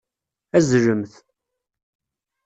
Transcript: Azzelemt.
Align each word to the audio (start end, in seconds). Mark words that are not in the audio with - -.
Azzelemt. 0.57 1.13